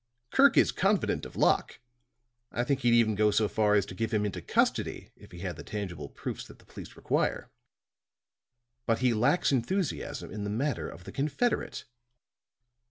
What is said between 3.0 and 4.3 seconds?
go so far as to give him